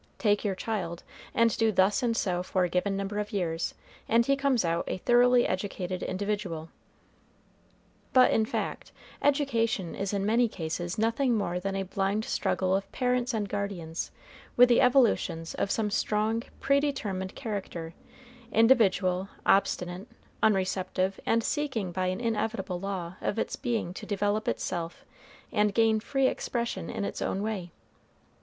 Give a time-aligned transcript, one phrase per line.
[0.17, 1.03] Take your child,
[1.35, 3.75] and do thus and so for a given number of years,
[4.09, 6.69] and he comes out a thoroughly educated individual.
[8.11, 8.91] But in fact,
[9.21, 14.09] education is in many cases nothing more than a blind struggle of parents and guardians
[14.57, 17.93] with the evolutions of some strong, predetermined character,
[18.51, 20.07] individual, obstinate,
[20.41, 25.05] unreceptive, and seeking by an inevitable law of its being to develop itself
[25.51, 27.71] and gain free expression in its own way.